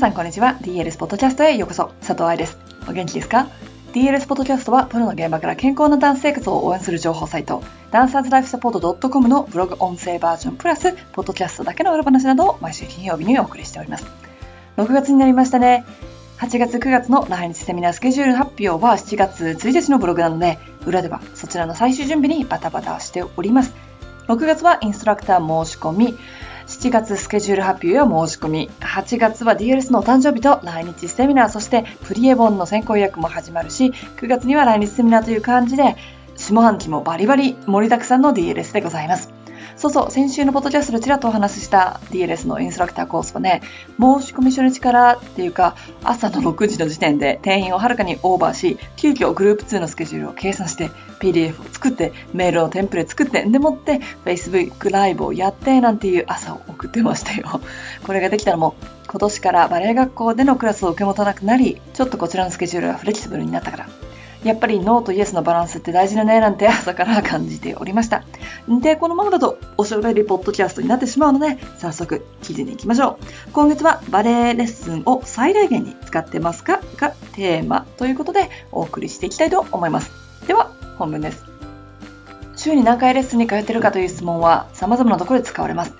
[0.00, 0.56] さんこんにちは。
[0.62, 1.88] DLS ポッドキャストへようこそ。
[2.00, 2.56] 佐藤愛です。
[2.88, 3.48] お元気ですか
[3.92, 14.06] ?DLS ポッドキャストはプロの現場から健康なダンス生活を応援する情報サイト、ダンサーズライフサポート .com のブログ音声バージョンプラス、ポッドキャストだけの裏話などを毎週金曜日にお送りしております。
[14.78, 15.84] 6月になりましたね。
[16.38, 23.74] 8月9月の来日セミナースケジュール発表は7月1日のブログなので、裏ではそちらの最終準備にバタバタしております。
[24.28, 26.16] 6月はインストラクター申し込み、
[26.70, 35.96] 7月スケジュール発表や申し込み、8月は DLS のお誕生日と来日セミナー、そしてプリエボンの先行予約も始まるし、9月には来日セミナーという感じで、
[36.36, 39.32] 下半期もバリバリ盛りだくさんの DLS でございます。
[39.76, 43.62] そうそう、先週のポッドキャストでちらっとお話しした DLS のインストラクターコースはね、
[43.98, 57.60] 申し込み初日からっていうか、朝の6時の時点で定員をはるかにオーバーし、急遽グループ2のスケジュールを計算して、PDF を作って、メールのテンプレ作って、でもって、Facebook ライブをやって、なんていう朝を送ってましたよ。
[58.06, 63.86] これができたらもう、今年からバレエ学校でのクラスを受け持たなくなり、ちょっとこちらのスケジュールがフレキシブルになったから、
[64.44, 68.24] やっぱりノーとイエスのバランスって大事だねなんて朝から感じておりました。
[68.80, 73.52] で、このままだとおしゃべりポッドキャストになってしまうので、早速記事に行きましょう。
[73.52, 80.10] 今月はバレエレッスンを最大限に使ってますかがテーマということでお送りしていきたいと思います。
[80.46, 81.49] では、本文です。
[82.60, 85.94] 週に何回レッスンに通ってるかという質問は様々なところで使われます。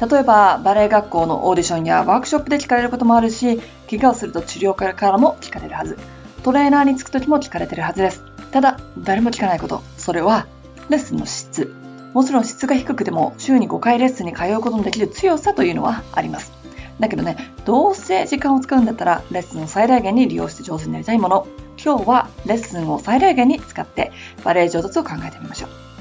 [0.00, 5.98] 例えば、バレエ学校のオーディションやワークショップで聞かれることもあるし、怪我をすると治療科からも聞かれるはず。
[6.42, 8.22] トレーナーにつく時も聞かれてるはずです。
[8.50, 9.82] ただ、誰も聞かないこと。
[9.98, 10.46] それは、
[10.88, 11.74] レッスンの質。
[12.14, 16.50] もちろん質が低くても、週に5回レッスンに通うことのできる強さというのはあります。
[16.98, 21.46] だけどね、どうせ時間を使うんだったら、レッスンを最大限に利用して上手になりたいもの。
[21.82, 24.12] 今日はレッスンを最大限に使って、
[24.44, 25.95] バレエ上達を考えてみましょう。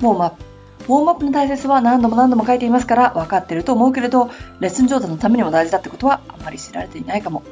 [0.00, 0.44] ウォームアップ。
[0.84, 7.42] ウォームアップの大切は何度も何度も書いていますから分かってると思うけれど、レッスン上達のためにも大事だってことはあんまり知られていないかも。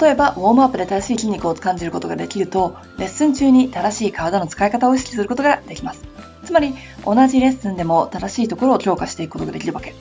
[0.00, 6.02] 例えば、ウォームアップで正しい筋肉を感じることができると、レッスン中に正しい体の使い方を意識することができます。
[6.44, 9.94] つまり、同じレッスンでも正しいところを強化していくことができるわけ。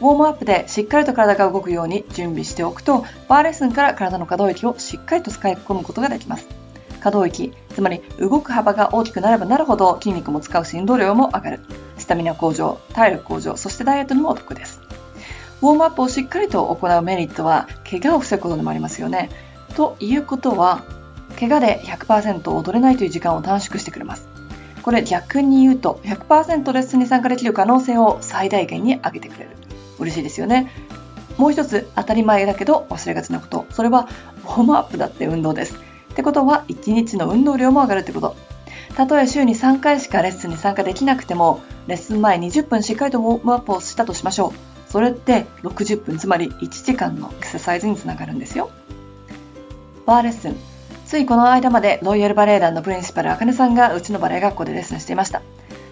[0.00, 6.57] ウォームアップでしっかりと体が動くように準備しておくと、バーレッスンから体の可動域をしっかりと使い込むことができます。
[6.98, 11.60] 可動域、つまり動く幅が大きくなればなるほど筋肉も使う振動量も上がる。
[11.96, 14.80] スタミナ向上、体力向上、そしてダイエットにもお得です。
[15.60, 19.30] ウォームアップをしっかりと行うメリットは、怪我を防ぐことでもありますよね。
[19.74, 20.84] ということは、
[21.38, 24.28] 怪我で100%踊れないという時間を短縮してくれます。
[24.82, 29.50] これ逆に言うと、100%レッスンに参加できる可能性を最大限に上げてくれる。
[29.98, 30.70] 嬉しいですよね。
[31.36, 33.66] もう一つ当たり前だけど忘れがちなこと。
[33.70, 34.08] それは
[34.44, 35.87] ウォームアップだって運動です。
[36.18, 38.34] ってことは1日の運動量も上がるってこと。
[38.96, 44.90] たとえ週に3回しかレッスンに参加できなくても、レッスン前20分しっかりとウォームアップをしたとしましょう。
[44.90, 48.70] それって60分、つまり1時間のエクササイズにつながるんですよ。
[50.06, 50.56] バーレッスン。
[51.06, 55.40] ついこの間までロイヤルバレエ団のプリンシパル、あかねさんがうちのバレエ学校でレッスンしていました。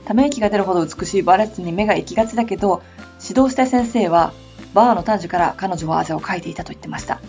[0.06, 2.82] ため息が出るほど美しいバーレッスンに目が行きがちだけど、
[3.22, 4.32] 指導した先生は、
[4.74, 7.20] バーの短寿から彼女は汗をかいていたと言ってました。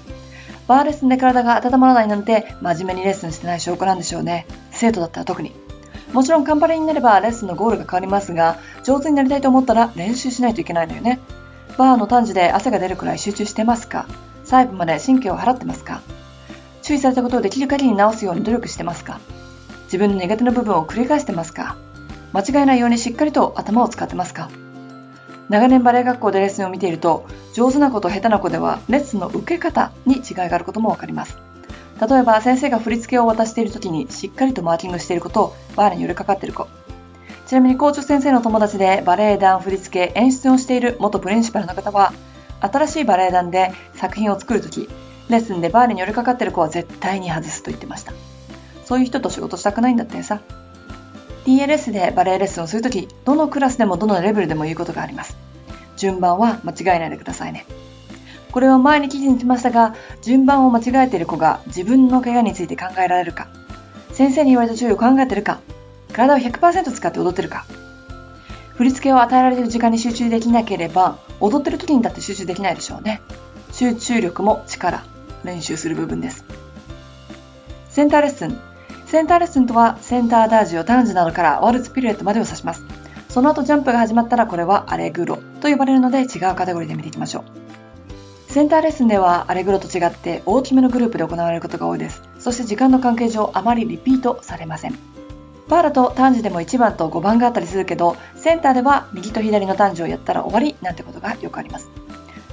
[0.68, 4.46] バーレッスンで体が温まらないなんて真面目にレッスンしてない証拠なんでしょうね。
[4.72, 5.54] 生徒だったら特に。
[6.14, 11.20] もちろんカンパレになればレッスンのゴールが変わりますが、上手になりたいと思ったら練習しないといけないのよね。
[11.78, 14.08] バーの短時で汗が出るくらい集中してますか？
[14.44, 16.02] 細部まで神経を払ってますか？
[16.82, 19.20] 注意されたことをできる限り直すように努力してますか？
[19.86, 21.78] 自分の苦手な部分を繰り返してますか？
[22.34, 24.50] 間違えないようにしっかりと頭を使ってますか？
[25.50, 31.38] 長年バレエ学校でレッスンを見ていると上手な子と下手な子ではレッスンの受け方に違いがあることもわかります
[32.00, 36.68] 例えば先生が振り付けを渡している時にしっかりとマーキングしていることバーに寄りかかっている子
[37.48, 42.12] ちなみに校長先生の友達でバレエ団振り付け演出をしている元プリンシパルの方は、
[42.60, 44.90] 新しいバレエ団で作品を作るとき、
[45.30, 48.12] レッスンでバーレに寄りかかってる子は絶対に外すと言ってました。
[48.84, 50.42] そういう人と仕事したくないんだってさ。
[51.48, 55.36] DLS でバレエレッスンをするとき、どのクラスでもどのレベルでも言うことがあります。
[55.96, 57.66] 順番は間違えないでくださいね。
[58.52, 63.48] これを前に記事にしましたが、順番を間違えている子が自分の怪我について考えられるか、
[64.12, 65.60] 先生に言われた注意を考えてるか、
[66.18, 67.66] 体を100%使って踊ってるか
[68.76, 73.22] 振り付けを与えられている時間に集中できなければ踊ってる時にだって集中できないでしょうね
[73.72, 75.06] 集中力も力
[75.44, 76.44] 練習する部分です
[77.90, 78.60] センターレッスン
[79.08, 82.84] センターレッスンとはセンターダージオタンジなどからワルツピルエットまでを指します
[83.30, 87.46] その後ジャンプが始まったらこれはアレグロと呼ばれるので違うカテゴリーで見ていきましょ
[88.50, 95.18] うセンターレッスンではアレグロと違って大きめのグループで行われることが多いですそして時間の関係上あまりリピートされません
[95.68, 101.90] バーラと単字でも1番と5番があったりするけど、センターでは右と左の単字をやったら終わりなんてことがよくあります。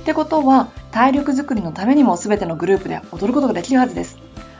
[0.00, 4.18] ってことは、体力づくりのためにも全てのグループで踊ることができるはずです。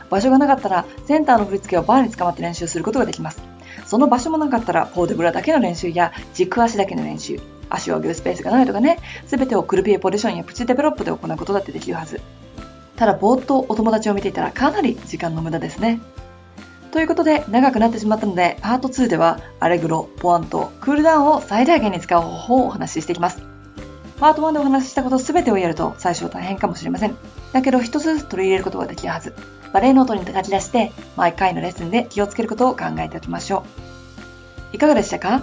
[0.09, 3.41] 場所がなかったらセンターの振り付けをバーに捕まって練習することができます。
[3.85, 12.21] その場所もなかったらポーデブラだけの練習や軸足だけの練習、足を上げるスペースがないとかね、全てをクルピエポジションやプチデベロップで行うことだってできるはず。
[12.95, 15.99] ただぼーっとお友達を見ていたらかなり時間の無駄ですね。
[16.91, 23.41] ということで長くなってしまったのでパート2ではアレグロ、ポワント、クールダウンを最大限に使う方法をお話ししていきます。
[24.17, 27.17] パート1でお話ししたこと全てをやると最初は大変かもしれません。
[27.51, 29.33] だけど一つずつ取り入れることができるはず。
[29.75, 33.65] バレエノートに書き出して毎回のレッスンで気をつけることを考えておきましょ
[34.71, 34.75] う。
[34.77, 35.41] いかがでしたか？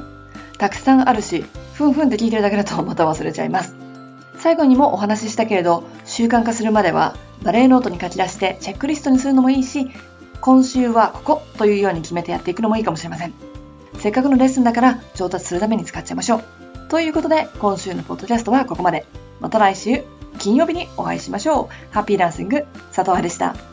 [0.56, 1.44] たくさんあるし、
[1.75, 3.75] ふんふんって聞いてるだけだとまた忘れちゃいます。
[4.38, 9.90] 最後にもお話ししたけれど、習慣化するまではバレエノートに書き出してチェックリストにするのもいいし、
[10.40, 13.34] 今週はここというように決めてやっていくのもいいかもしれません。
[13.99, 16.44] せっかくのレッスンだから上達するために使っちゃいましょう。
[16.88, 19.05] ということで、今週のポッドキャストはここまで。
[19.40, 20.05] また来週、
[20.38, 21.93] 金曜日にお会いしましょう。
[21.93, 22.64] ハッピーダンシング、
[22.94, 23.72] 佐藤愛でした。